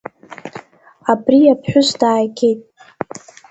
Абри 1.11 1.51
аԥҳәыс 1.53 1.89
дааигеит. 1.99 2.61